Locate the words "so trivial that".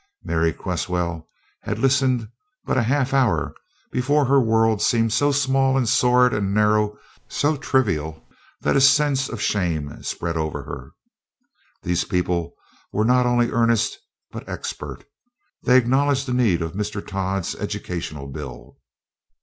7.27-8.75